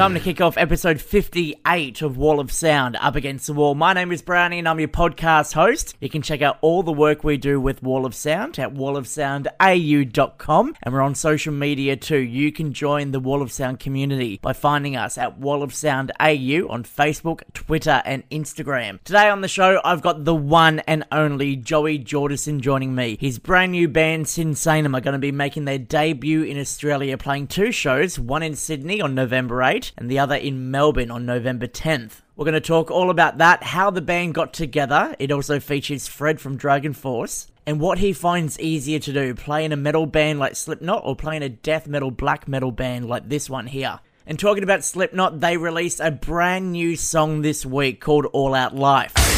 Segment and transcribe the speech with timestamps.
[0.00, 3.74] Time to kick off episode 58 of Wall of Sound Up Against the Wall.
[3.74, 5.94] My name is Brownie and I'm your podcast host.
[6.00, 10.74] You can check out all the work we do with Wall of Sound at wallofsoundau.com
[10.82, 12.16] and we're on social media too.
[12.16, 16.12] You can join the Wall of Sound community by finding us at Wall of Sound
[16.18, 19.04] AU on Facebook, Twitter, and Instagram.
[19.04, 23.18] Today on the show, I've got the one and only Joey Jordison joining me.
[23.20, 27.48] His brand new band Sinsaenum are going to be making their debut in Australia, playing
[27.48, 31.66] two shows, one in Sydney on November 8 and the other in Melbourne on November
[31.66, 32.20] 10th.
[32.36, 35.14] We're going to talk all about that, how the band got together.
[35.18, 37.48] It also features Fred from Dragon Force.
[37.66, 41.14] And what he finds easier to do, play in a metal band like Slipknot or
[41.14, 44.00] play in a death metal, black metal band like this one here.
[44.26, 48.74] And talking about Slipknot, they released a brand new song this week called All Out
[48.74, 49.29] Life.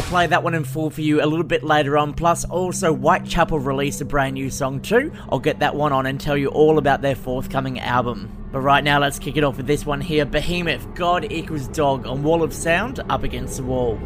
[0.00, 2.14] I'll play that one in full for you a little bit later on.
[2.14, 5.12] Plus, also, Whitechapel released a brand new song too.
[5.28, 8.34] I'll get that one on and tell you all about their forthcoming album.
[8.50, 12.06] But right now, let's kick it off with this one here Behemoth, God equals dog
[12.06, 14.00] on Wall of Sound, up against the wall.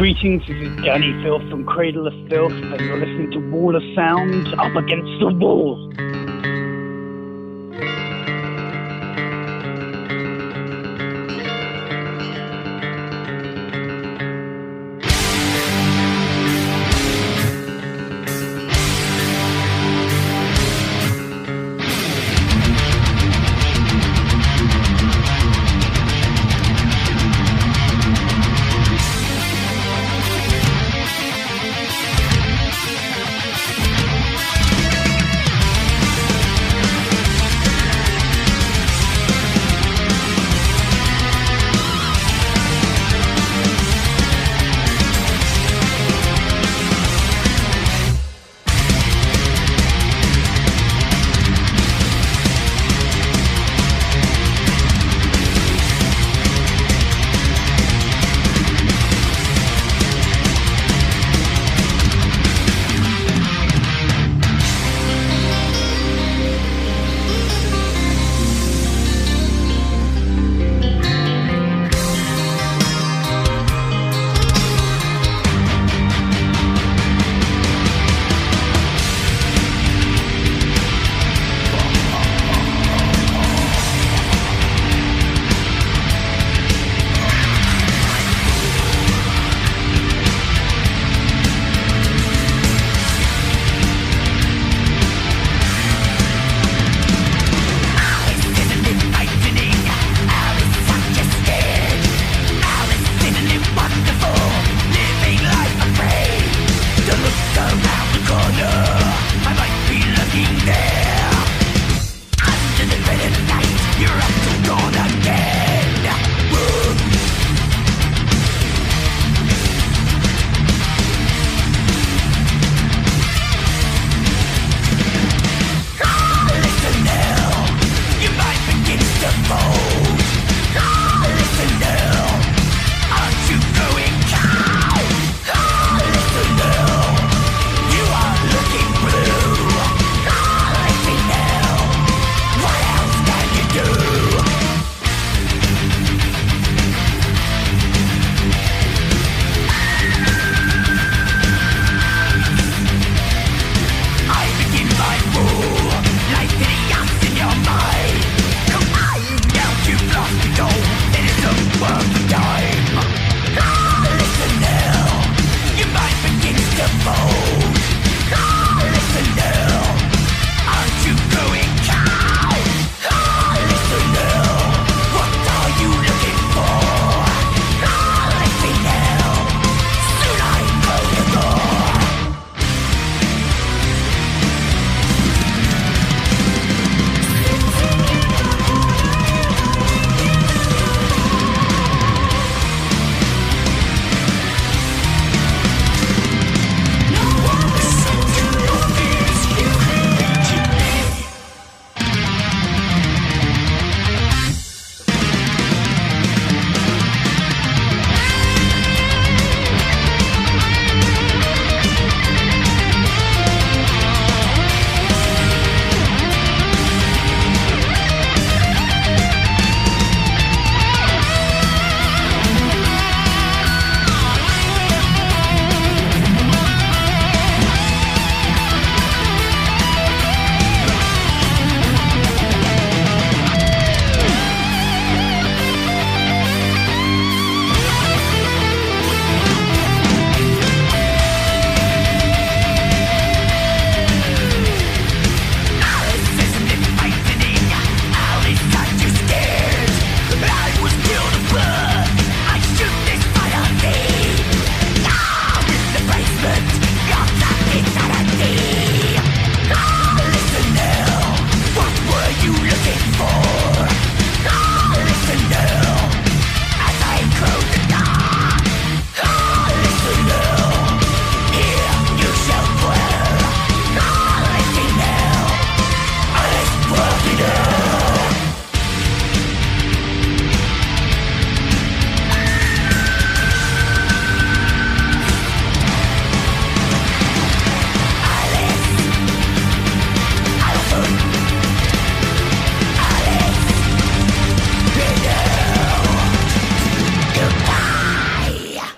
[0.00, 3.82] Greetings, this is Dani Filth from Cradle of Filth, and you're listening to Wall of
[3.94, 5.76] Sound up against the wall.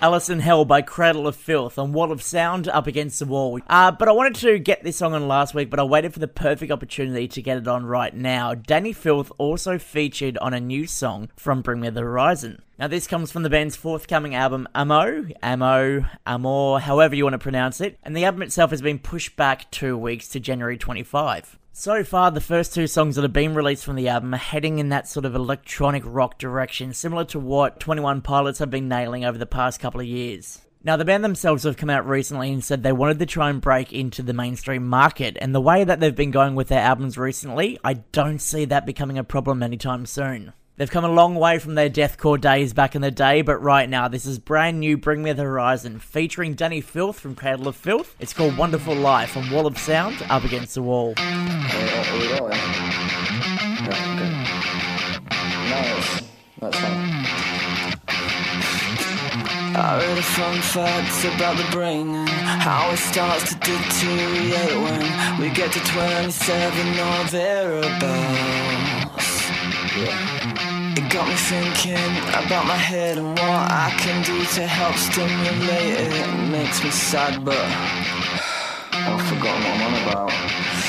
[0.03, 3.61] Alison Hell by Cradle of Filth on Wall of Sound up against the wall.
[3.67, 6.19] Uh, but I wanted to get this song on last week, but I waited for
[6.19, 8.53] the perfect opportunity to get it on right now.
[8.53, 12.61] Dani Filth also featured on a new song from Bring Me the Horizon.
[12.77, 17.39] Now, this comes from the band's forthcoming album, Amo, Amo, Amor, however you want to
[17.39, 21.57] pronounce it, and the album itself has been pushed back two weeks to January 25.
[21.75, 24.77] So far, the first two songs that have been released from the album are heading
[24.77, 29.25] in that sort of electronic rock direction, similar to what 21 Pilots have been nailing
[29.25, 30.61] over the past couple of years.
[30.83, 33.59] Now, the band themselves have come out recently and said they wanted to try and
[33.59, 37.17] break into the mainstream market, and the way that they've been going with their albums
[37.17, 40.53] recently, I don't see that becoming a problem anytime soon.
[40.75, 43.87] They've come a long way from their deathcore days back in the day, but right
[43.87, 47.75] now this is brand new Bring Me the Horizon, featuring Dani Filth from Cradle of
[47.75, 48.15] Filth.
[48.19, 51.13] It's called Wonderful Life from Wall of Sound, up against the wall.
[51.17, 52.53] Yeah.
[53.85, 54.13] Yeah.
[59.75, 65.41] I read a fun fact about the brain and how it starts to deteriorate when
[65.41, 68.63] we get to 27 or thereabouts.
[69.95, 70.32] It
[71.13, 76.49] got me thinking about my head and what I can do to help stimulate it.
[76.49, 77.55] Makes me sad, but
[78.93, 80.82] I've forgotten what I'm on about.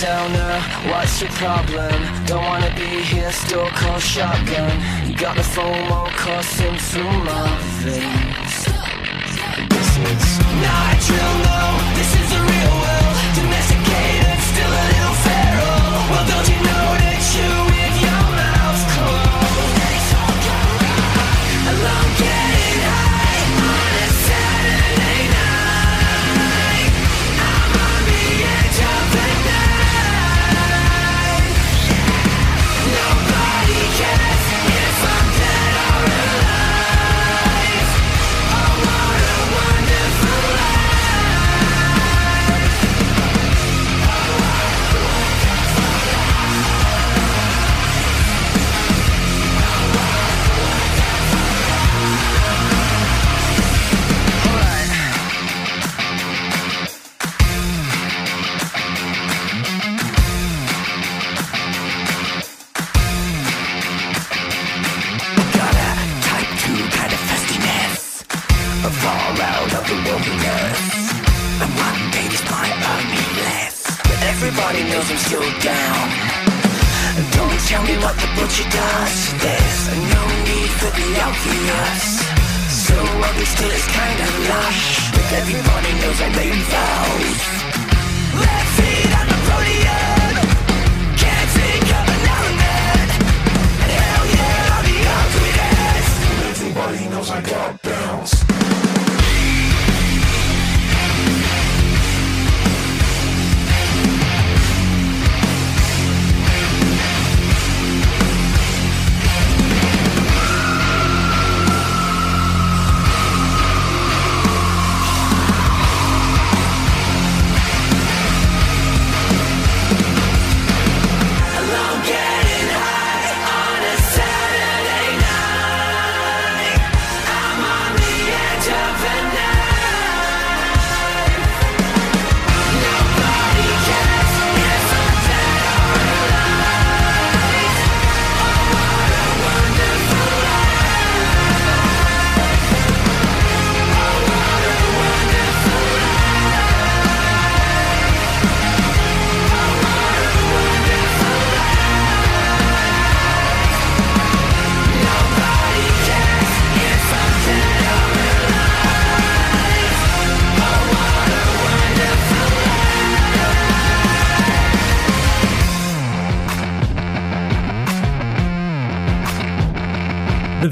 [0.00, 1.90] Downer, what's your problem?
[2.24, 4.70] Don't wanna be here, still call shotgun.
[5.08, 8.54] You got the FOMO coursing through my veins.
[9.74, 11.62] This is not drill, no.
[11.98, 13.14] This is the real world.
[13.42, 15.82] Domesticated, still a little feral.
[16.10, 16.57] Well, don't you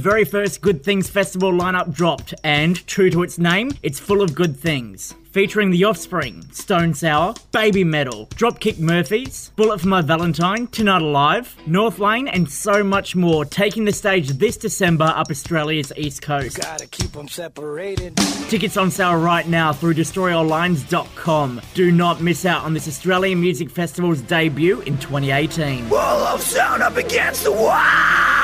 [0.06, 4.36] very first Good Things Festival lineup dropped, and true to its name, it's full of
[4.36, 5.16] good things.
[5.32, 11.56] Featuring The Offspring, Stone Sour, Baby Metal, Dropkick Murphys, Bullet for My Valentine, Tonight Alive,
[11.66, 16.60] North Lane, and so much more, taking the stage this December up Australia's East Coast.
[16.60, 18.16] Gotta keep them separated.
[18.48, 21.62] Tickets on sale right now through destroyallines.com.
[21.74, 25.88] Do not miss out on this Australian Music Festival's debut in 2018.
[25.88, 28.36] Wall of sound up against the wall.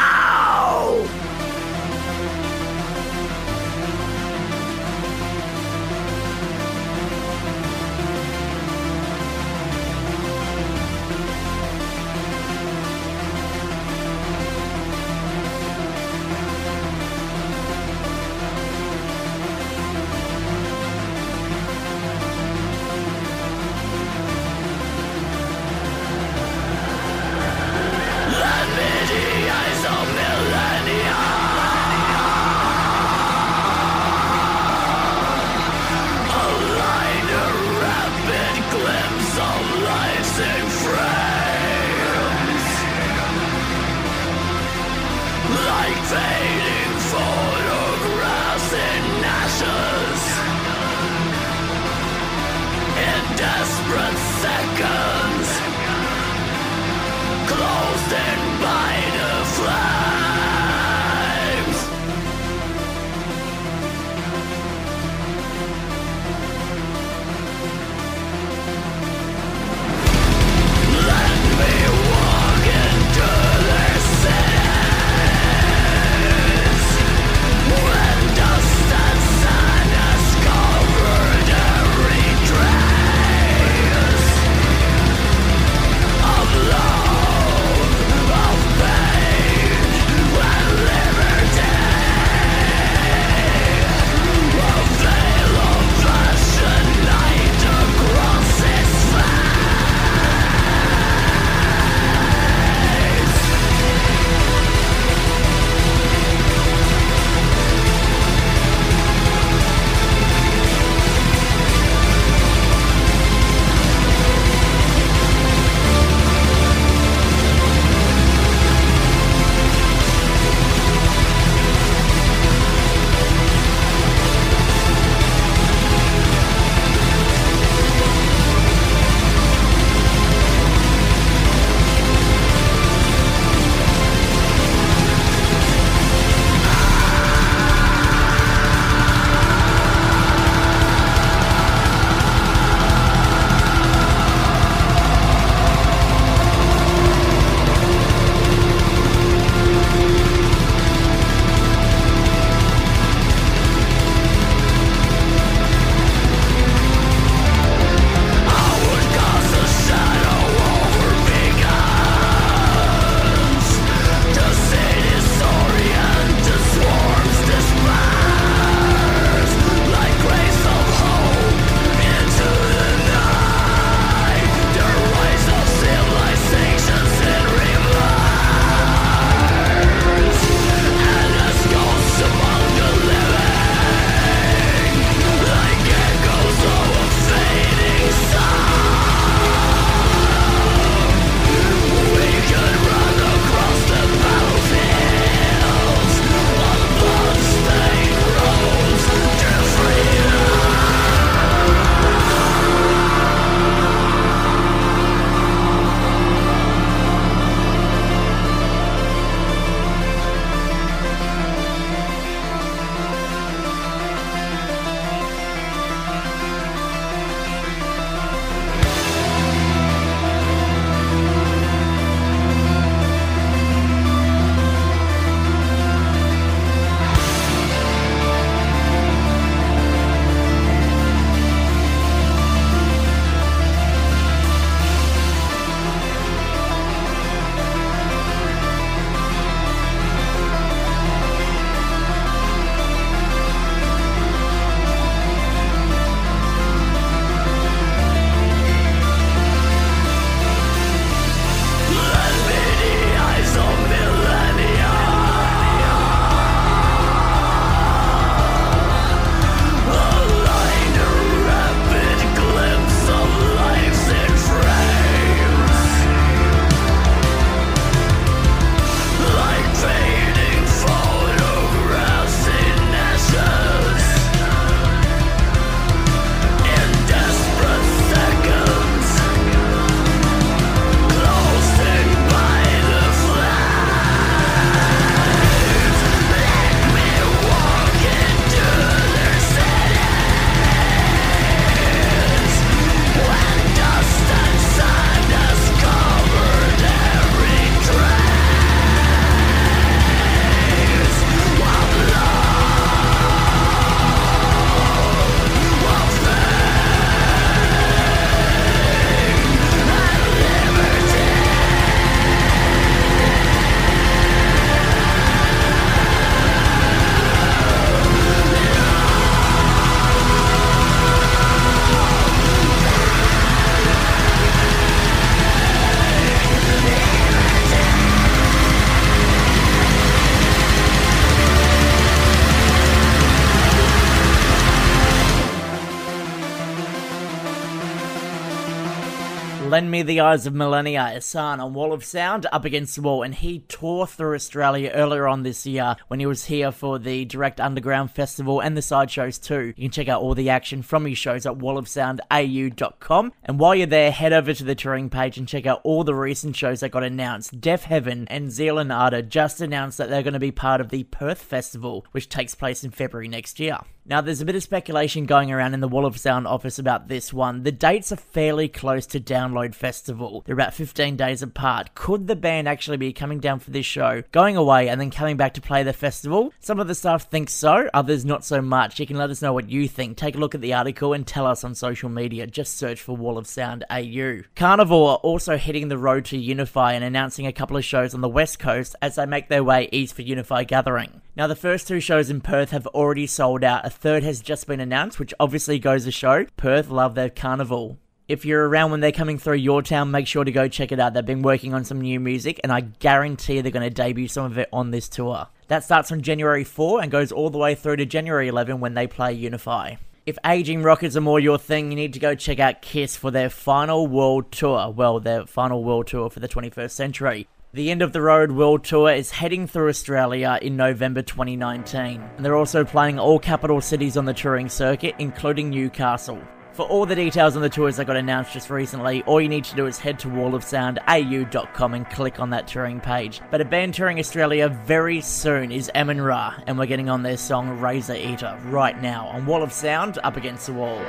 [339.72, 343.22] Lend Me the Eyes of Millennia, Ihsahn on Wall of Sound up against the wall,
[343.22, 347.24] and he tore through Australia earlier on this year when he was here for the
[347.24, 349.72] Direct Underground Festival and the sideshows too.
[349.74, 353.32] You can check out all the action from his shows at wallofsoundau.com.
[353.44, 356.14] And while you're there, head over to the touring page and check out all the
[356.14, 357.58] recent shows that got announced.
[357.58, 361.04] Deafheaven and Zeal & Ardor just announced that they're going to be part of the
[361.04, 363.78] Perth Festival, which takes place in February next year.
[364.04, 367.06] Now, there's a bit of speculation going around in the Wall of Sound office about
[367.06, 367.62] this one.
[367.62, 370.42] The dates are fairly close to Download Festival.
[370.44, 371.94] They're about 15 days apart.
[371.94, 375.36] Could the band actually be coming down for this show, going away, and then coming
[375.36, 376.52] back to play the festival?
[376.58, 378.98] Some of the staff think so, others not so much.
[378.98, 380.16] You can let us know what you think.
[380.16, 382.48] Take a look at the article and tell us on social media.
[382.48, 384.42] Just search for Wall of Sound AU.
[384.56, 388.20] Karnivool are also hitting the road to Unify and announcing a couple of shows on
[388.20, 391.20] the West Coast as they make their way east for Unify Gathering.
[391.34, 393.86] Now, the first two shows in Perth have already sold out.
[393.86, 397.96] A third has just been announced, which obviously goes to show Perth love their Karnivool.
[398.28, 401.00] If you're around when they're coming through your town, make sure to go check it
[401.00, 401.14] out.
[401.14, 404.44] They've been working on some new music, and I guarantee they're going to debut some
[404.44, 405.48] of it on this tour.
[405.68, 408.92] That starts on January 4 and goes all the way through to January 11 when
[408.92, 409.94] they play Unify.
[410.26, 413.30] If aging rockets are more your thing, you need to go check out Kiss for
[413.30, 414.90] their final world tour.
[414.90, 417.48] Well, their final world tour for the 21st century.
[417.74, 422.44] The End of the Road World Tour is heading through Australia in November 2019, and
[422.44, 426.38] they're also playing all capital cities on the touring circuit, including Newcastle.
[426.74, 429.64] For all the details on the tours that got announced just recently, all you need
[429.64, 433.40] to do is head to wallofsoundau.com and click on that touring page.
[433.50, 437.80] But a band touring Australia very soon is Amenra, and we're getting on their song
[437.80, 441.02] Razor Eater right now on Wall of Sound up against the wall.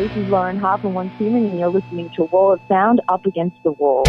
[0.00, 3.26] This is Lauren Hart from Once Human, and you're listening to Wall of Sound Up
[3.26, 4.04] Against the Wall.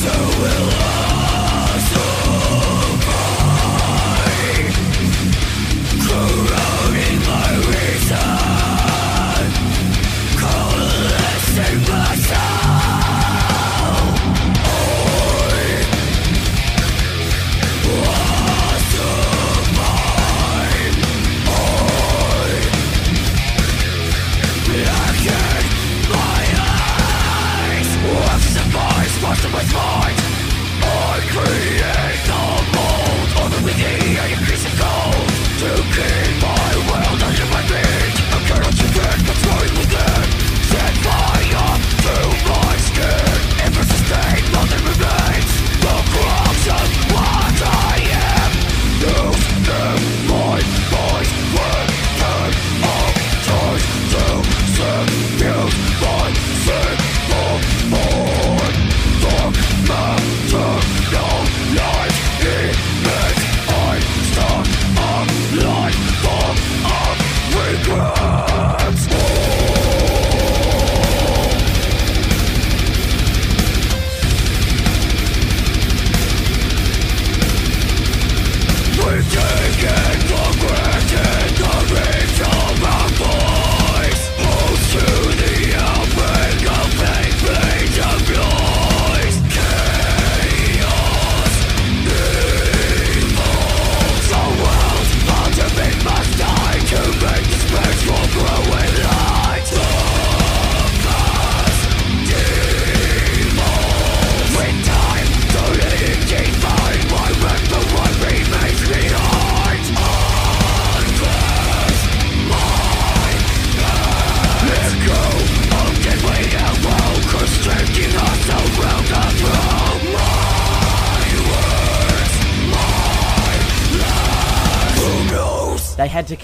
[0.00, 0.87] They had to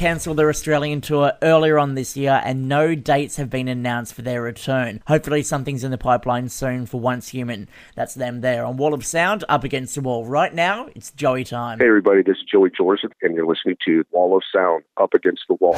[0.04, 4.20] cancel their Australian tour earlier on this year, and no dates have been announced for
[4.20, 5.02] their return.
[5.06, 7.66] Hopefully, something's in the pipeline soon for Once Human.
[7.96, 10.26] That's them there on Wall of Sound, up against the wall.
[10.26, 11.78] Right now, it's Joey time.
[11.78, 15.44] Hey, everybody, this is Joey Jordison, and you're listening to Wall of Sound Up Against
[15.48, 15.72] the Wall.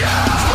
[0.00, 0.53] Now,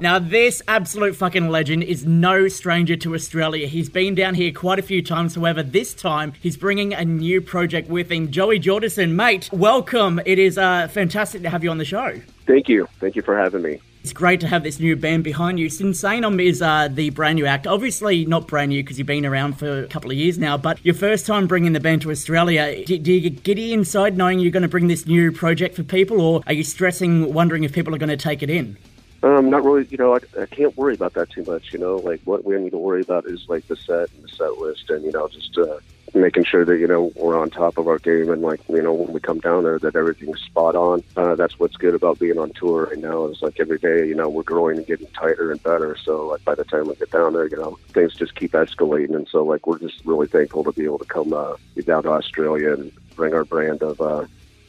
[0.00, 3.66] Now, this absolute fucking legend is no stranger to Australia.
[3.66, 5.34] He's been down here quite a few times.
[5.34, 8.30] However, this time he's bringing a new project with him.
[8.30, 10.20] Joey Jordison, mate, welcome.
[10.24, 12.20] It is uh, fantastic to have you on the show.
[12.46, 12.86] Thank you.
[13.00, 13.80] Thank you for having me.
[14.04, 15.66] It's great to have this new band behind you.
[15.66, 17.66] Sinsaenum is uh, the brand new act.
[17.66, 20.78] Obviously, not brand new because you've been around for a couple of years now, but
[20.84, 22.84] your first time bringing the band to Australia.
[22.84, 25.82] Do, do you get giddy inside knowing you're going to bring this new project for
[25.82, 28.76] people, or are you stressing, wondering if people are going to take it in?
[29.22, 29.86] Um, not really.
[29.90, 31.72] You know, I, I can't worry about that too much.
[31.72, 34.28] You know, like what we need to worry about is like the set and the
[34.28, 35.78] set list, and you know, just uh,
[36.14, 38.92] making sure that you know we're on top of our game, and like you know,
[38.92, 41.02] when we come down there, that everything's spot on.
[41.16, 43.26] Uh, that's what's good about being on tour right now.
[43.26, 45.96] Is like every day, you know, we're growing and getting tighter and better.
[45.96, 49.16] So like by the time we get down there, you know, things just keep escalating,
[49.16, 51.54] and so like we're just really thankful to be able to come uh,
[51.84, 54.00] down to Australia and bring our brand of.
[54.00, 54.26] Uh,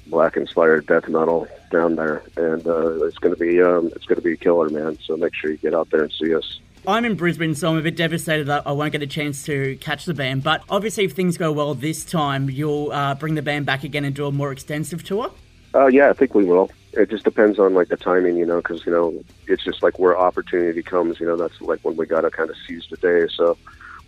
[0.07, 4.17] black inspired death metal down there, and uh, it's going to be um, it's going
[4.17, 4.97] to be killer, man.
[5.05, 6.59] So make sure you get out there and see us.
[6.87, 9.75] I'm in Brisbane, so I'm a bit devastated that I won't get a chance to
[9.77, 10.43] catch the band.
[10.43, 14.05] But obviously, if things go well this time, you'll uh, bring the band back again
[14.05, 15.31] and do a more extensive tour.
[15.75, 16.71] Uh, yeah, I think we will.
[16.93, 19.99] It just depends on like the timing, you know, because you know it's just like
[19.99, 21.19] where opportunity comes.
[21.19, 23.31] You know, that's like when we got to kind of seize the day.
[23.35, 23.57] So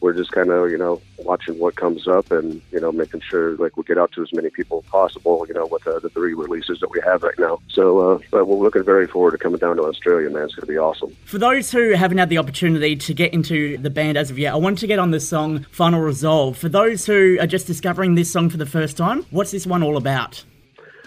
[0.01, 3.55] we're just kind of you know watching what comes up and you know making sure
[3.57, 5.45] like we get out to as many people as possible.
[5.47, 7.59] You know, with uh, the three releases that we have right now.
[7.69, 10.43] So, uh, but we're looking very forward to coming down to Australia, man.
[10.43, 11.15] It's going to be awesome.
[11.25, 14.53] For those who haven't had the opportunity to get into the band as of yet,
[14.53, 16.57] I wanted to get on the song Final Resolve.
[16.57, 19.83] For those who are just discovering this song for the first time, what's this one
[19.83, 20.43] all about?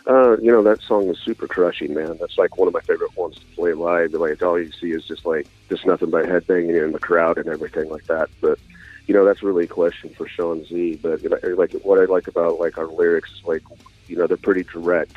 [0.06, 2.18] Uh, you know, that song is super crushing, man.
[2.20, 4.12] That's like one of my favorite ones to play live.
[4.12, 7.38] The way all you see is just like just nothing but headbanging in the crowd
[7.38, 8.28] and everything like that.
[8.42, 8.58] But
[9.06, 11.00] you know, that's really a question for Sean Z.
[11.02, 11.22] But
[11.56, 13.62] like what I like about like our lyrics is like,
[14.08, 15.16] you know, they're pretty direct,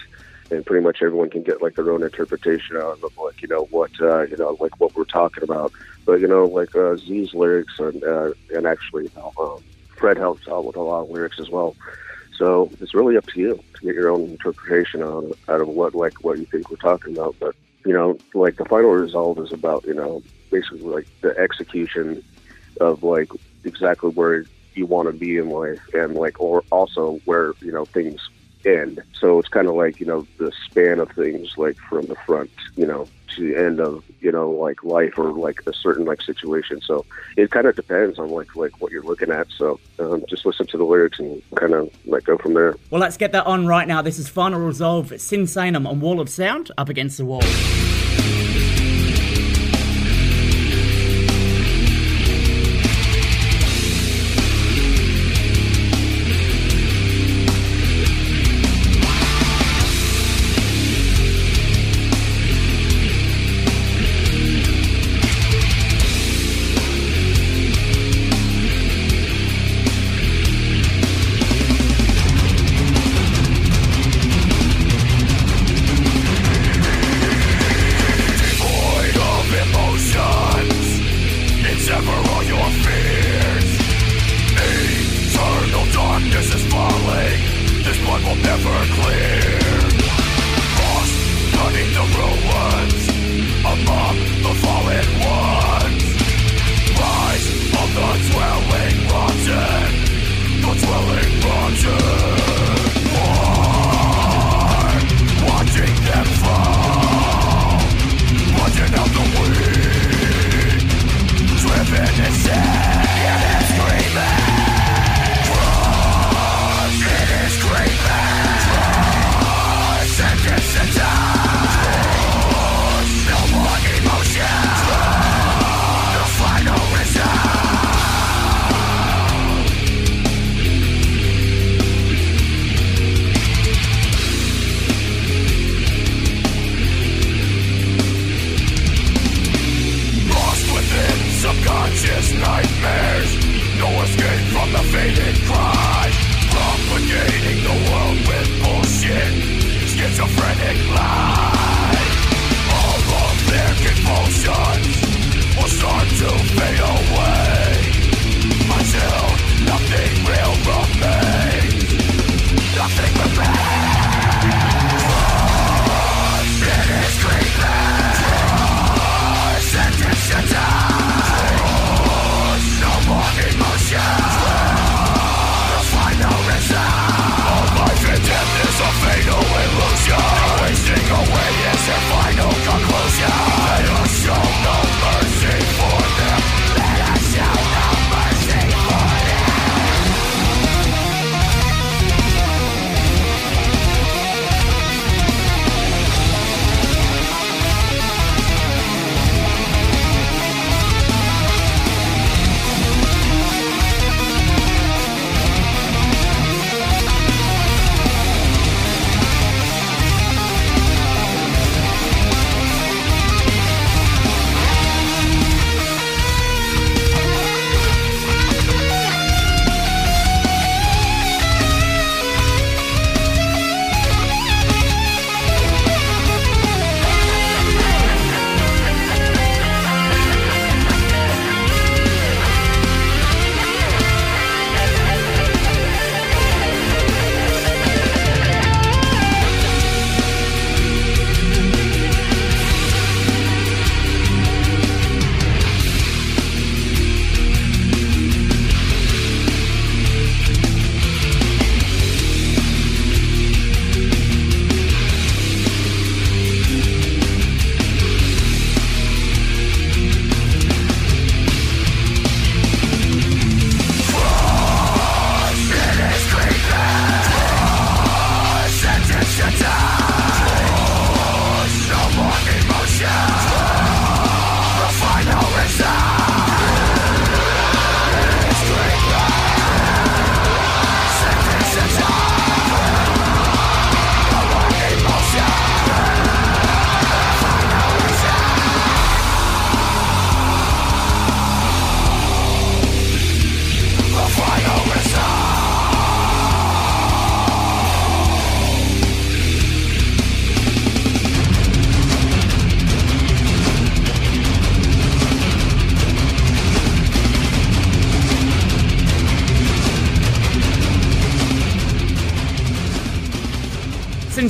[0.52, 3.64] and pretty much everyone can get like their own interpretation out of like you know
[3.72, 5.72] what uh, you know like what we're talking about.
[6.06, 9.10] But you know, like uh, Z's lyrics and uh, and actually,
[9.40, 9.64] um,
[9.96, 11.76] Fred helps out with a lot of lyrics as well.
[12.38, 15.70] So it's really up to you to get your own interpretation out of, out of
[15.70, 17.36] what like what you think we're talking about.
[17.40, 20.22] But you know, like the final result is about you know
[20.52, 22.24] basically like the execution
[22.80, 23.32] of like
[23.68, 27.86] exactly where you want to be in life and like or also where you know
[27.86, 28.30] things
[28.66, 29.02] end.
[29.20, 32.52] So it's kind of like you know the span of things like from the front
[32.76, 36.22] you know to the end of you know like life or like a certain like
[36.22, 36.82] situation.
[36.82, 37.06] So
[37.36, 39.48] it kind of depends on like like what you're looking at.
[39.58, 42.76] So um, just listen to the lyrics and kind of like go from there.
[42.90, 44.02] Well, let's get that on right now.
[44.02, 47.44] This is Final Resolve, Sinsaenum on Wall of Sound, up against the wall.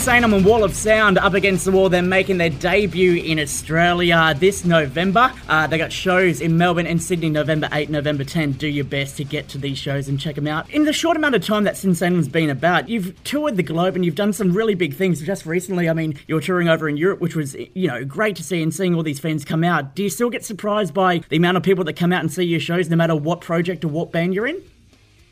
[0.08, 1.90] Sinsaenum and Wall of Sound up against the wall.
[1.90, 5.34] They're making their debut in Australia this November.
[5.50, 8.54] Uh, they got shows in Melbourne and Sydney November 8, November 10.
[8.54, 10.70] Do your best to get to these shows and check them out.
[10.70, 14.06] In the short amount of time that Sinsaenum's been about, you've toured the globe and
[14.06, 15.22] you've done some really big things.
[15.22, 18.38] Just recently, I mean, you were touring over in Europe, which was, you know, great
[18.38, 19.94] to see and seeing all these fans come out.
[19.94, 22.46] Do you still get surprised by the amount of people that come out and see
[22.46, 24.64] your shows, no matter what project or what band you're in?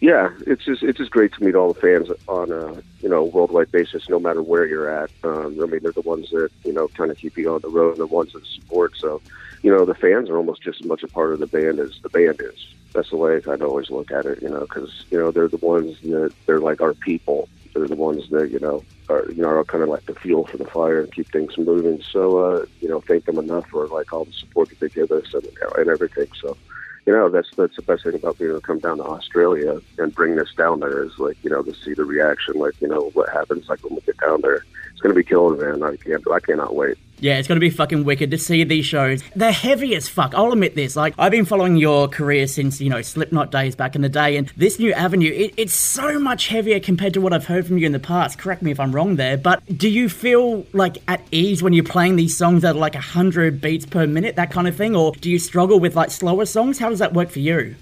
[0.02, 3.24] Yeah, it's just it's just great to meet all the fans on a you know
[3.24, 5.10] worldwide basis, no matter where you're at.
[5.24, 7.70] Um, I mean, they're the ones that you know kind of keep you on the
[7.70, 8.94] road, and the ones that support.
[9.00, 9.22] So,
[9.64, 11.92] you know, the fans are almost just as much a part of the band as
[12.04, 12.60] the band is.
[12.94, 15.58] That's the way I'd always look at it, you know, because you know they're the
[15.58, 17.50] ones that they're like our people.
[17.74, 20.46] They're the ones that you know are you know are kind of like the fuel
[20.46, 22.02] for the fire and keep things moving.
[22.12, 25.12] So, uh, you know, thank them enough for like all the support that they give
[25.12, 26.28] us and and everything.
[26.42, 26.58] So
[27.06, 29.80] you know, that's that's the best thing about being able to come down to Australia
[29.98, 32.88] and bring this down there is like, you know, to see the reaction, like, you
[32.88, 34.66] know, what happens like when we get down there.
[34.92, 35.84] It's gonna be killer, man.
[35.84, 36.98] I can't I cannot wait.
[37.20, 39.24] Yeah, it's going to be fucking wicked to see these shows.
[39.36, 40.34] They're heavy as fuck.
[40.36, 40.96] I'll admit this.
[40.96, 44.36] Like, I've been following your career since, you know, Slipknot days back in the day,
[44.36, 47.78] and this new avenue, it, it's so much heavier compared to what I've heard from
[47.78, 48.38] you in the past.
[48.38, 51.86] Correct me if I'm wrong there, but do you feel like at ease when you're
[51.86, 54.96] playing these songs that are like 100 beats per minute, that kind of thing?
[54.96, 56.80] Or do you struggle with like slower songs?
[56.80, 57.76] How does that work for you?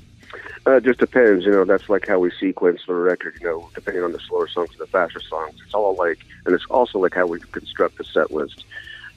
[0.65, 1.65] Uh, it just depends, you know.
[1.65, 4.79] That's like how we sequence the record, you know, depending on the slower songs and
[4.79, 5.55] the faster songs.
[5.65, 8.63] It's all like, and it's also like how we construct the set list.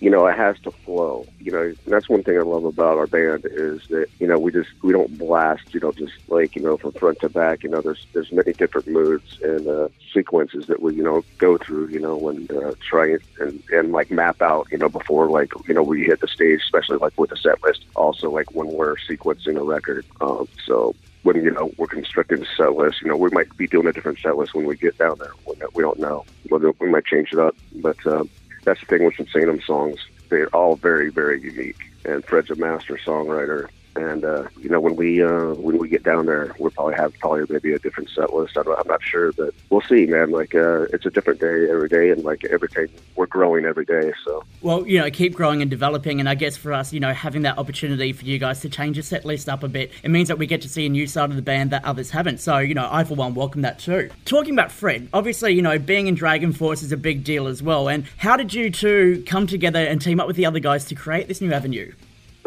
[0.01, 1.27] You know, it has to flow.
[1.41, 4.53] You know, that's one thing I love about our band is that you know we
[4.53, 5.73] just we don't blast.
[5.73, 7.63] You know, just like you know from front to back.
[7.63, 11.57] You know, there's there's many different moods and uh, sequences that we you know go
[11.57, 11.89] through.
[11.89, 14.69] You know, and uh, try and and like map out.
[14.71, 17.63] You know, before like you know we hit the stage, especially like with the set
[17.63, 17.85] list.
[17.95, 20.05] Also, like when we're sequencing a record.
[20.21, 23.67] Um, so when you know we're constructing the set list, you know we might be
[23.67, 25.33] doing a different set list when we get down there.
[25.47, 26.25] We, we don't know.
[26.49, 28.25] Whether we might change it up, but uh,
[28.67, 30.01] that's the thing with Sinsaenum songs.
[30.29, 31.79] They're all very, very unique.
[32.05, 33.69] And Fred's a master songwriter.
[33.97, 37.15] And uh, you know, when we uh, when we get down there, we'll probably have
[37.19, 38.57] probably maybe a different set list.
[38.57, 40.31] I don't, I'm not sure, but we'll see, man.
[40.31, 44.13] Like uh, it's a different day every day, and like everything, we're growing every day.
[44.25, 47.13] So Well, you know, keep growing and developing, and I guess for us, you know,
[47.13, 50.11] having that opportunity for you guys to change your set list up a bit, it
[50.11, 52.41] means that we get to see a new side of the band that others haven't.
[52.41, 54.11] So, you know, I for one welcome that too.
[54.25, 57.89] Talking about Fred, obviously, you know, being in DragonForce is a big deal as well.
[57.89, 60.95] And how did you two come together and team up with the other guys to
[60.95, 61.93] create this new avenue?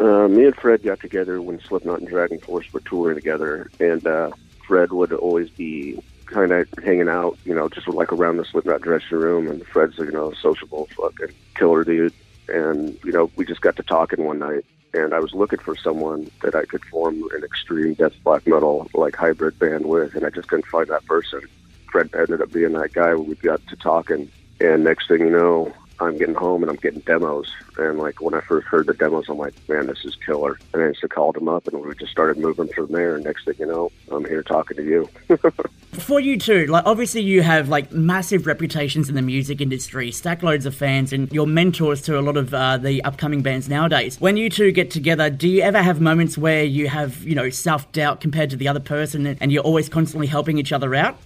[0.00, 4.30] Uh, me and Fred got together when Slipknot and DragonForce were touring together, and uh,
[4.66, 8.80] Fred would always be kind of hanging out, you know, just like around the Slipknot
[8.80, 9.46] dressing room.
[9.46, 12.14] And Fred's, you know, sociable fucking killer dude.
[12.48, 15.76] And you know, we just got to talking one night, and I was looking for
[15.76, 20.24] someone that I could form an extreme death black metal like hybrid band with, and
[20.24, 21.42] I just couldn't find that person.
[21.92, 23.14] Fred ended up being that guy.
[23.14, 24.30] We got to talking,
[24.60, 27.50] and next thing you know, I'm getting home and I'm getting demos.
[27.78, 30.58] And like when I first heard the demos, I'm like, man, this is killer.
[30.72, 33.16] And I just called him up and we just started moving from there.
[33.16, 35.08] And next thing you know, I'm here talking to you.
[35.92, 40.42] For you too, like obviously you have like massive reputations in the music industry, stack
[40.42, 44.18] loads of fans, and you're mentors to a lot of uh, the upcoming bands nowadays.
[44.20, 47.50] When you two get together, do you ever have moments where you have, you know,
[47.50, 50.94] self doubt compared to the other person, and- and you're always constantly helping each other
[50.94, 51.16] out?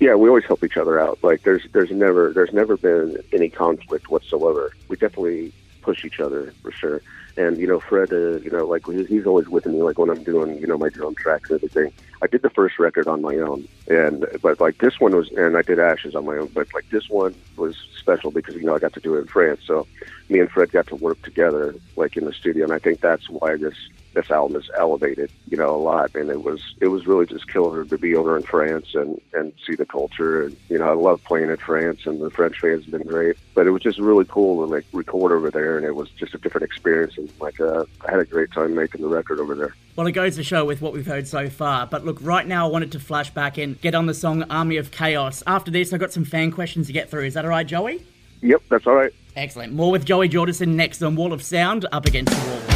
[0.00, 1.18] Yeah, we always help each other out.
[1.22, 4.72] Like there's there's never there's never been any conflict whatsoever.
[4.88, 7.02] We definitely push each other for sure.
[7.36, 9.82] And you know, Fred, uh, you know, like he's, he's always with me.
[9.82, 11.92] Like when I'm doing, you know, my drum tracks and everything.
[12.20, 15.56] I did the first record on my own, and but like this one was, and
[15.56, 16.48] I did Ashes on my own.
[16.48, 19.26] But like this one was special because you know I got to do it in
[19.26, 19.60] France.
[19.64, 19.86] So
[20.28, 23.30] me and Fred got to work together, like in the studio, and I think that's
[23.30, 23.76] why this
[24.14, 26.14] this album is elevated, you know, a lot.
[26.14, 29.52] And it was it was really just killer to be over in France and and
[29.66, 30.44] see the culture.
[30.44, 33.36] And you know, I love playing in France, and the French fans have been great.
[33.54, 36.34] But it was just really cool to like record over there, and it was just
[36.34, 37.16] a different experience.
[37.16, 39.74] And like, uh, I had a great time making the record over there.
[39.96, 41.86] Well, it goes to show with what we've heard so far.
[41.86, 44.76] But look, right now I wanted to flash back and get on the song Army
[44.76, 45.42] of Chaos.
[45.46, 47.24] After this, I've got some fan questions to get through.
[47.24, 48.04] Is that all right, Joey?
[48.40, 49.12] Yep, that's all right.
[49.34, 49.72] Excellent.
[49.72, 52.67] More with Joey Jordison next on Wall of Sound, up against the wall.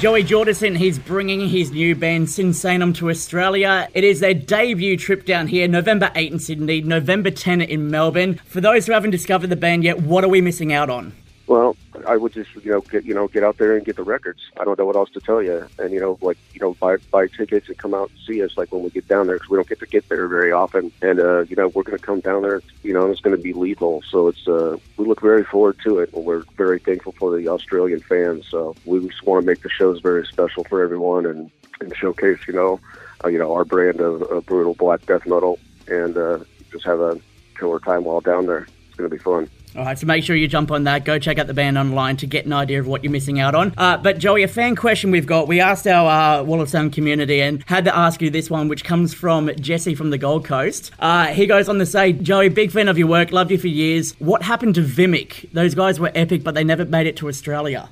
[0.00, 3.86] Joey Jordison, he's bringing his new band Sinsaenum to Australia.
[3.92, 8.40] It is their debut trip down here, November 8 in Sydney, November 10 in Melbourne.
[8.46, 11.12] For those who haven't discovered the band yet, what are we missing out on?
[11.46, 11.76] Well,
[12.06, 14.40] I would just you know get you know get out there and get the records.
[14.58, 16.96] I don't know what else to tell you, and you know like you know buy
[17.10, 19.50] buy tickets and come out and see us like when we get down there because
[19.50, 20.92] we don't get to get there very often.
[21.02, 23.36] And uh, you know we're going to come down there, you know, and it's going
[23.36, 24.02] to be lethal.
[24.08, 26.12] So it's uh, we look very forward to it.
[26.12, 28.46] And we're very thankful for the Australian fans.
[28.48, 32.38] So we just want to make the shows very special for everyone and and showcase
[32.46, 32.78] you know
[33.24, 36.38] uh, you know our brand of, of brutal black death metal and uh,
[36.70, 37.18] just have a
[37.58, 38.66] killer time while down there.
[38.88, 39.48] It's going to be fun.
[39.76, 41.04] All right, so make sure you jump on that.
[41.04, 43.54] Go check out the band online to get an idea of what you're missing out
[43.54, 43.72] on.
[43.78, 45.46] Uh, but Joey, a fan question we've got.
[45.46, 48.66] We asked our uh, Wall of Sound community and had to ask you this one,
[48.66, 50.90] which comes from Jesse from the Gold Coast.
[50.98, 53.68] Uh, he goes on to say, Joey, big fan of your work, loved you for
[53.68, 54.18] years.
[54.18, 55.52] What happened to Vimic?
[55.52, 57.88] Those guys were epic, but they never made it to Australia.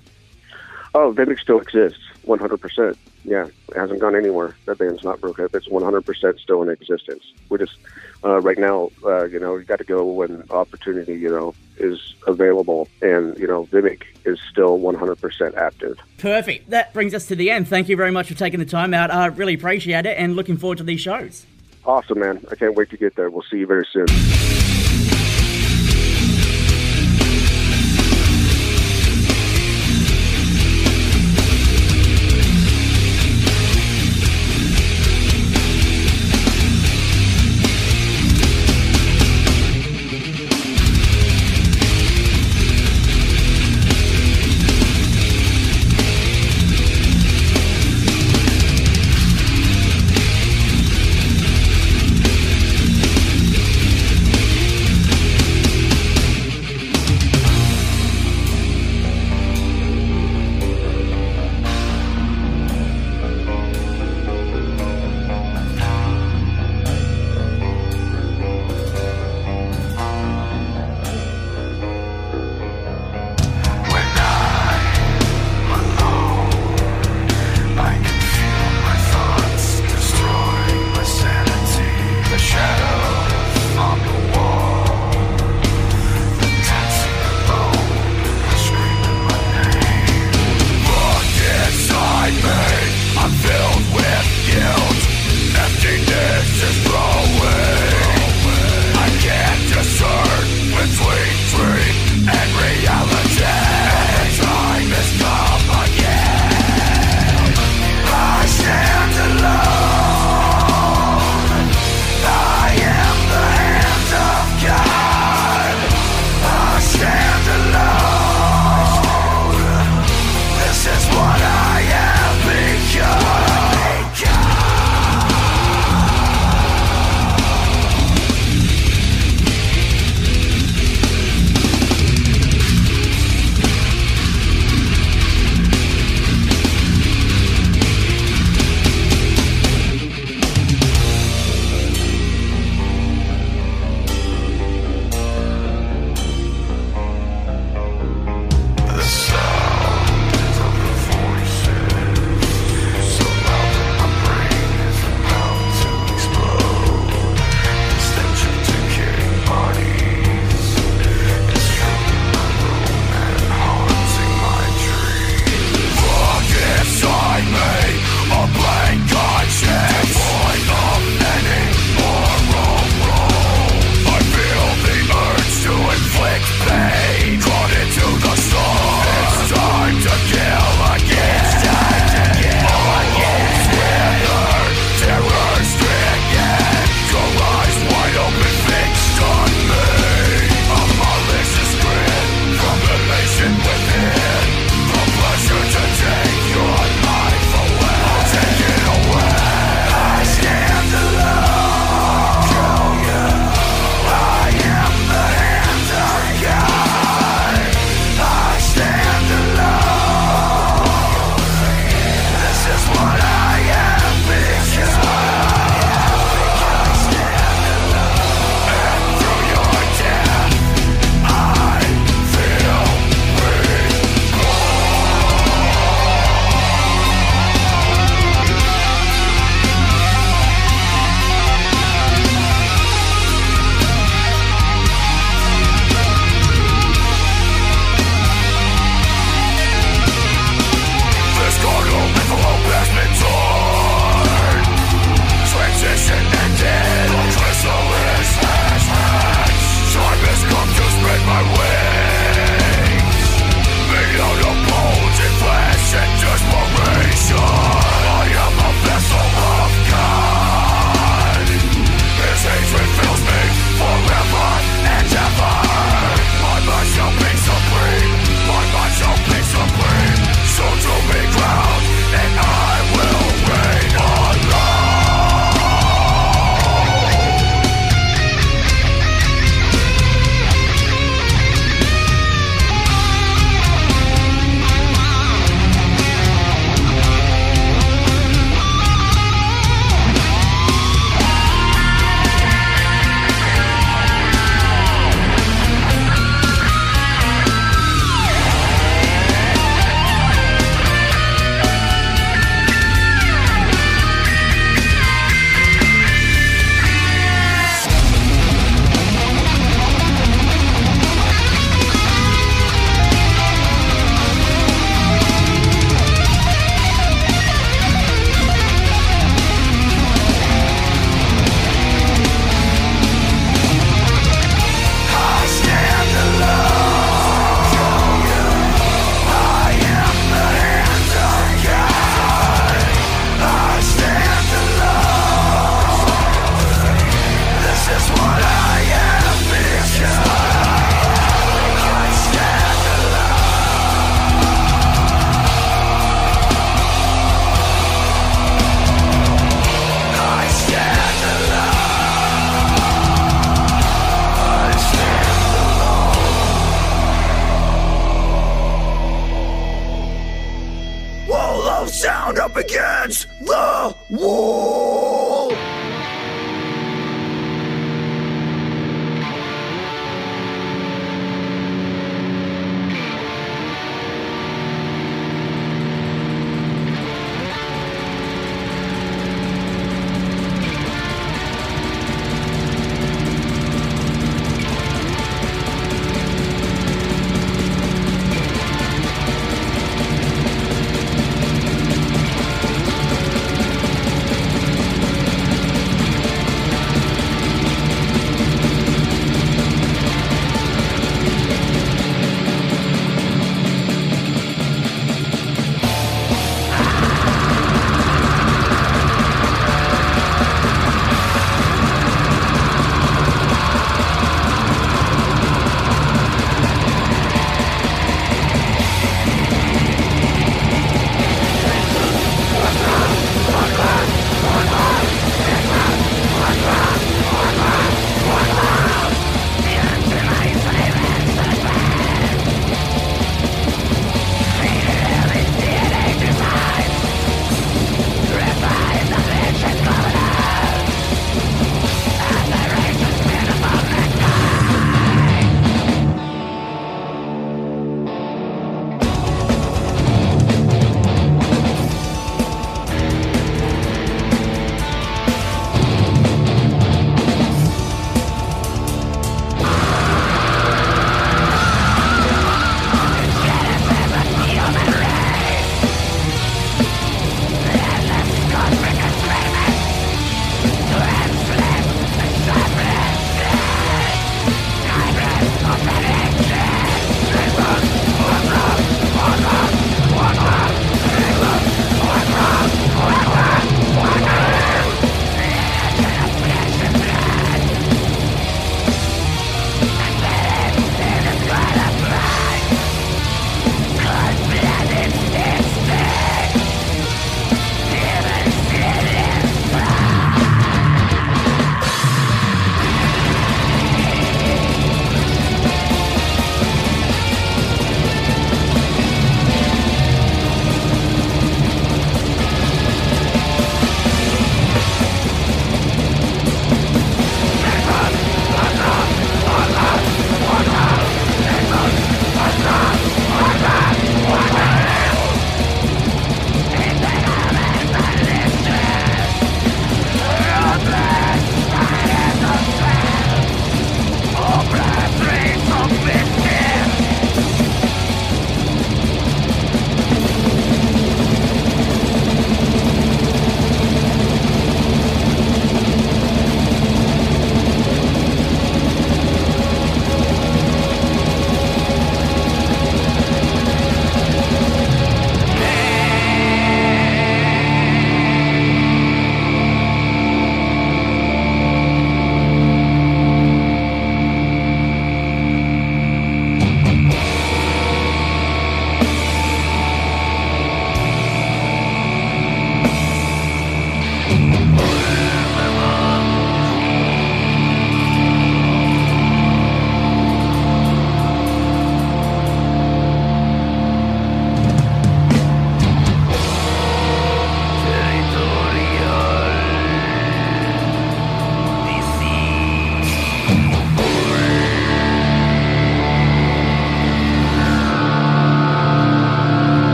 [0.96, 2.96] Oh, Vimic still exists, 100%.
[3.24, 4.56] Yeah, it hasn't gone anywhere.
[4.64, 5.54] That band's not broken up.
[5.54, 7.22] It's 100% still in existence.
[7.50, 7.76] We're just,
[8.24, 12.14] uh, right now, uh, you know, you got to go when opportunity, you know, is
[12.26, 12.88] available.
[13.02, 15.98] And, you know, Vimic is still 100% active.
[16.18, 16.70] Perfect.
[16.70, 17.68] That brings us to the end.
[17.68, 19.10] Thank you very much for taking the time out.
[19.10, 21.46] I really appreciate it and looking forward to these shows.
[21.84, 22.44] Awesome, man.
[22.50, 23.30] I can't wait to get there.
[23.30, 24.06] We'll see you very soon.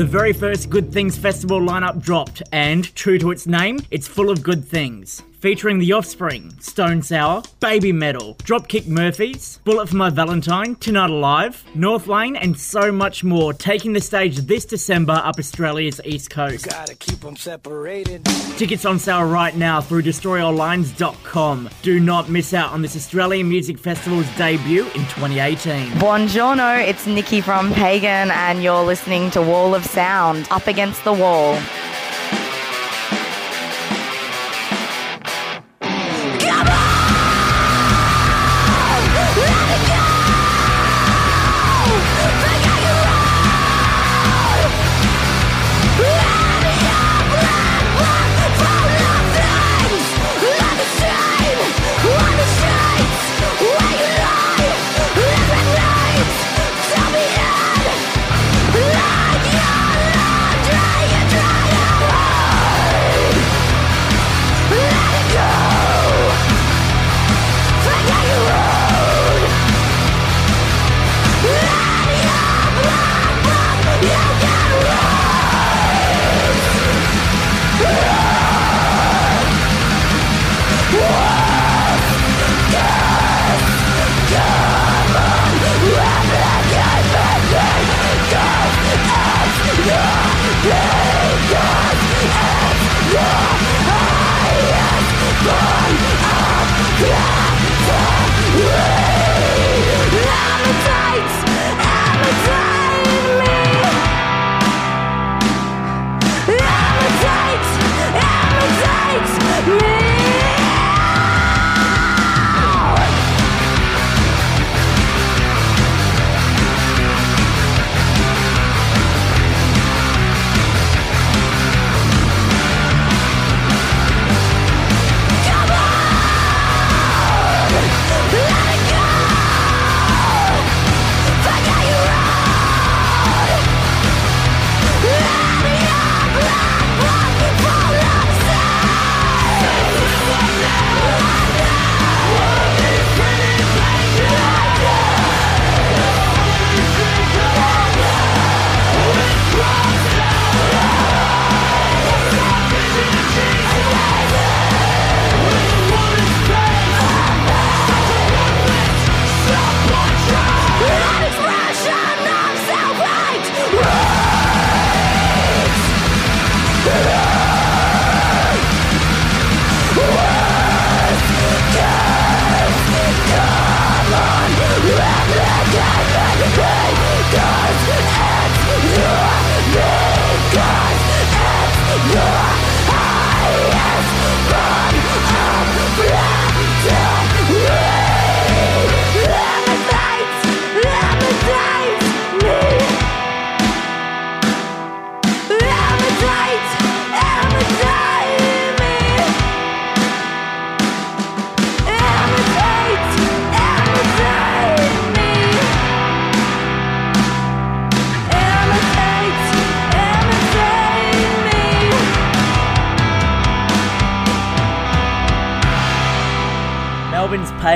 [0.00, 4.30] The very first Good Things Festival lineup dropped, and true to its name, it's full
[4.30, 10.76] of good things featuring The Offspring, Stone Sour, Babymetal, Dropkick Murphys, Bullet for My Valentine,
[10.76, 16.00] Tonight Alive, North Lane, and so much more, taking the stage this December up Australia's
[16.04, 16.68] east coast.
[16.68, 18.24] Gotta keep them separated.
[18.56, 21.70] Tickets on sale right now through destroyalllines.com.
[21.82, 25.92] Do not miss out on this Australian Music Festival's debut in 2018.
[25.92, 31.12] Buongiorno, it's Nikki from Pagan, and you're listening to Wall of Sound, Up Against the
[31.12, 31.58] Wall.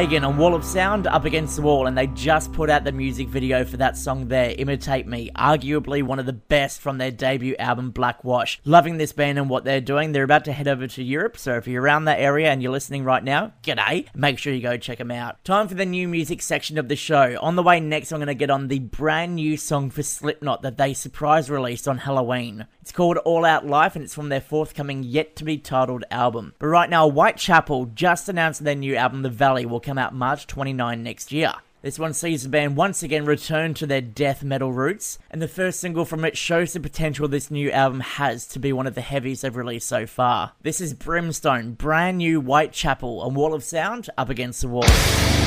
[0.05, 2.93] Pagan and Wall of Sound up against the wall, and they just put out the
[2.93, 7.11] music video for that song there, Imitate Me, arguably one of the best from their
[7.11, 8.61] debut album, Black Wash.
[8.67, 10.13] Loving this band and what they're doing.
[10.13, 12.71] They're about to head over to Europe, so if you're around that area and you're
[12.71, 14.07] listening right now, g'day.
[14.15, 15.43] Make sure you go check them out.
[15.43, 17.39] Time for the new music section of the show.
[17.41, 20.61] On the way next, I'm going to get on the brand new song for Slipknot
[20.61, 22.67] that they surprise released on Halloween.
[22.85, 26.53] It's called All Out Life and it's from their forthcoming yet to be titled album.
[26.59, 30.47] But right now, Whitechapel just announced their new album, The Valley, will come out March
[30.47, 31.55] 29 next year.
[31.81, 35.49] This one sees the band once again return to their death metal roots, and the
[35.49, 38.95] first single from it shows the potential this new album has to be one of
[38.95, 40.53] the heaviest they've released so far.
[40.61, 45.43] This is Brimstone, brand new Whitechapel, on Wall of Sound, up against the wall.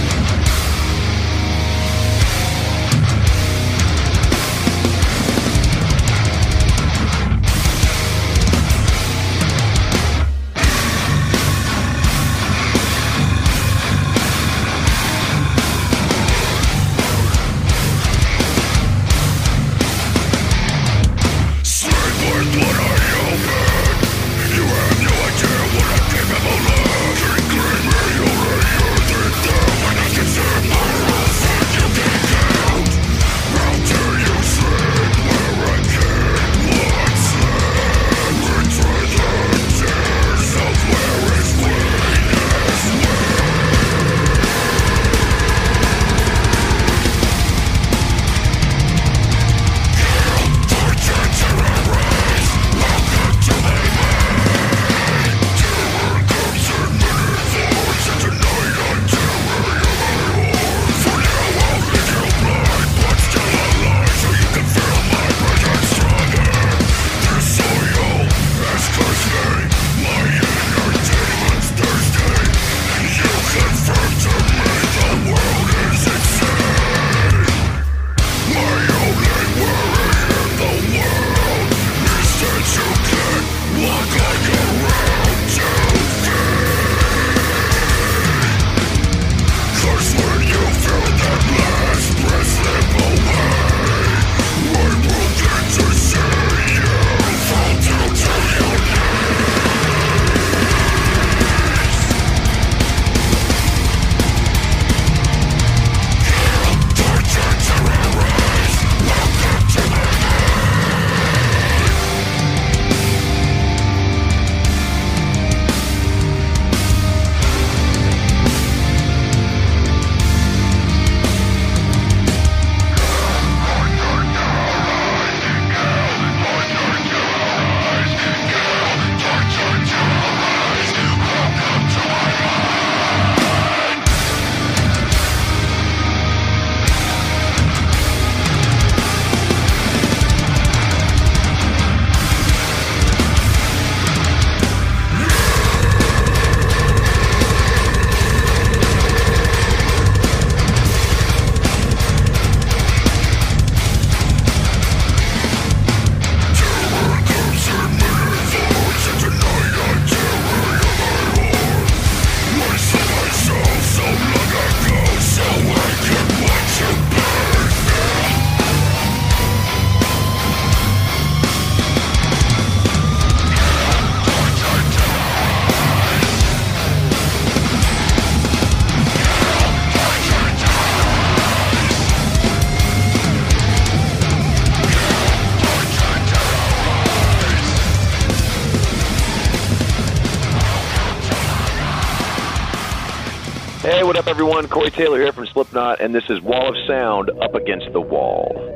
[194.38, 194.68] everyone.
[194.68, 198.67] Corey Taylor here from Slipknot, and this is Wall of Sound up against the wall.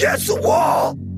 [0.00, 1.09] against the wall.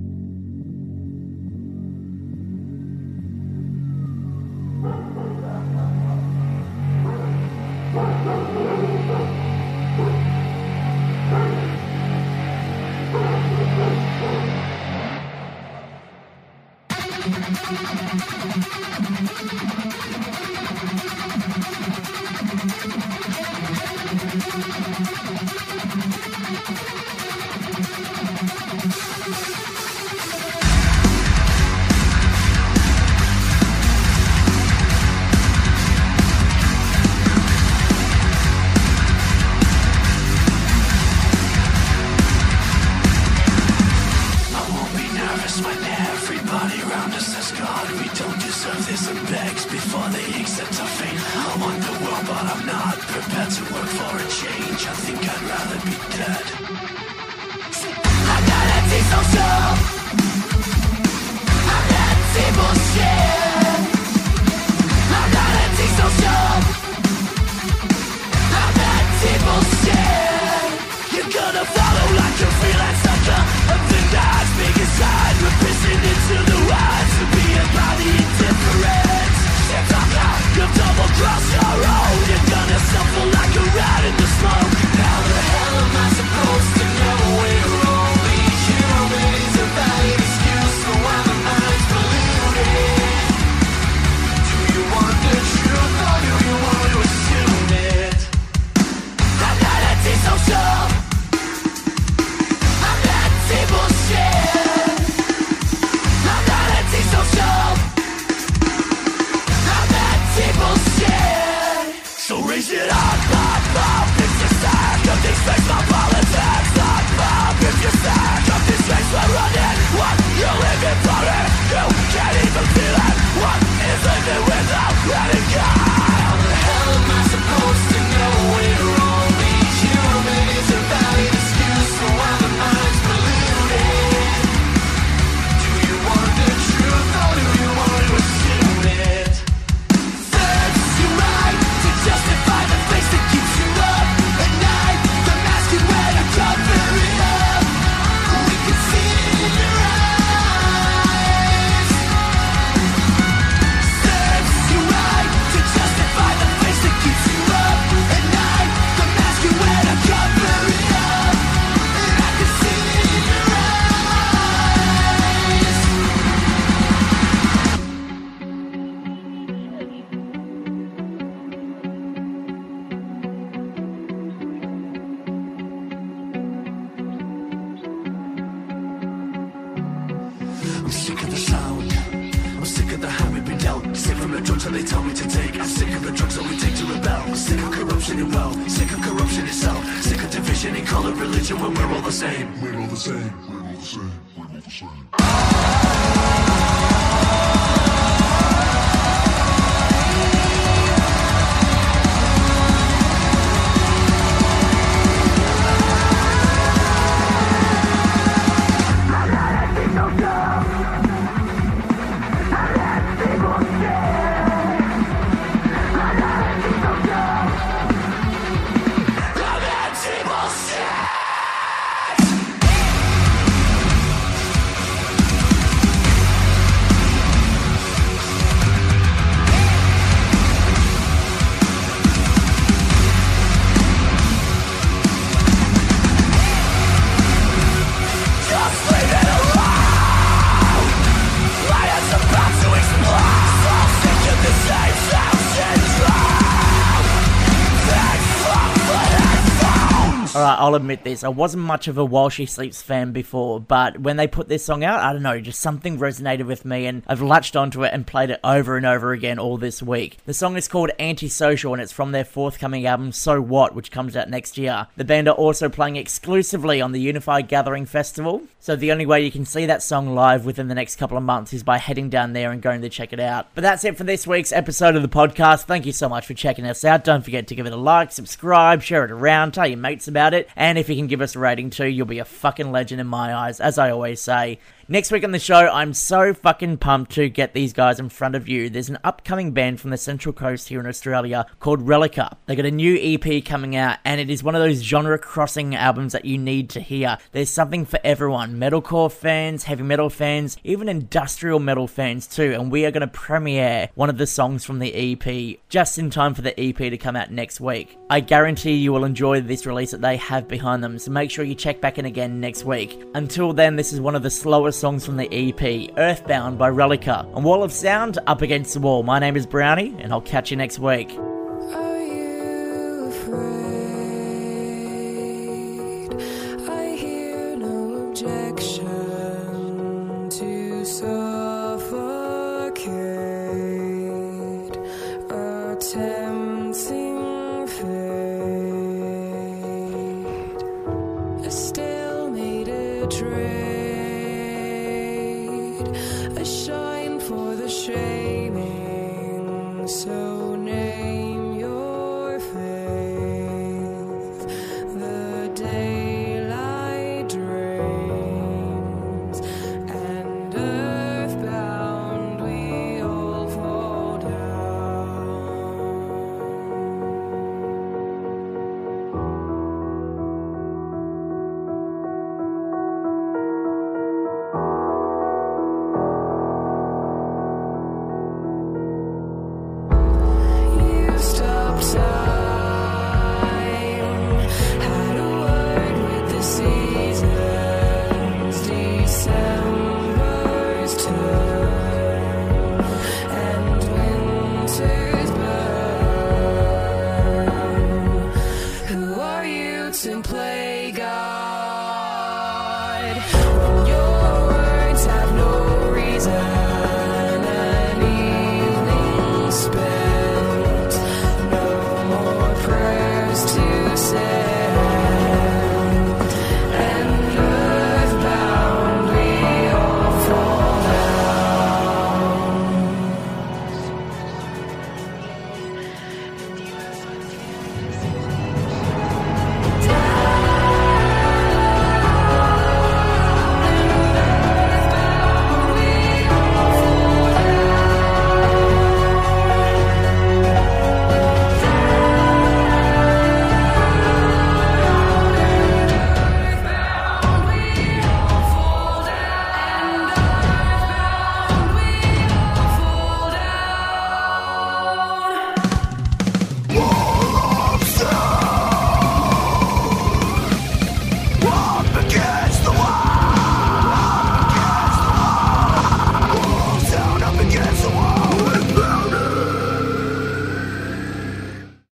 [250.62, 251.24] I'll admit this.
[251.24, 254.64] I wasn't much of a While She Sleeps fan before, but when they put this
[254.64, 257.92] song out, I don't know, just something resonated with me, and I've latched onto it
[257.92, 260.18] and played it over and over again all this week.
[260.24, 264.16] The song is called Antisocial, and it's from their forthcoming album So What, which comes
[264.16, 264.86] out next year.
[264.96, 269.24] The band are also playing exclusively on the Unify Gathering Festival, so the only way
[269.24, 272.08] you can see that song live within the next couple of months is by heading
[272.08, 273.48] down there and going to check it out.
[273.56, 275.64] But that's it for this week's episode of the podcast.
[275.64, 277.02] Thank you so much for checking us out.
[277.02, 280.34] Don't forget to give it a like, subscribe, share it around, tell your mates about
[280.34, 280.48] it.
[280.56, 283.06] And if you can give us a rating too, you'll be a fucking legend in
[283.06, 284.58] my eyes, as I always say.
[284.88, 288.34] Next week on the show, I'm so fucking pumped to get these guys in front
[288.34, 288.68] of you.
[288.68, 292.36] There's an upcoming band from the Central Coast here in Australia called Relica.
[292.46, 295.76] They got a new EP coming out, and it is one of those genre crossing
[295.76, 297.16] albums that you need to hear.
[297.30, 302.52] There's something for everyone metalcore fans, heavy metal fans, even industrial metal fans too.
[302.52, 306.10] And we are going to premiere one of the songs from the EP just in
[306.10, 307.96] time for the EP to come out next week.
[308.10, 311.44] I guarantee you will enjoy this release that they have behind them, so make sure
[311.44, 313.00] you check back in again next week.
[313.14, 317.26] Until then, this is one of the slowest songs from the EP, Earthbound by Relica.
[317.34, 319.02] On Wall of Sound, up against the wall.
[319.02, 321.16] My name is Brownie, and I'll catch you next week.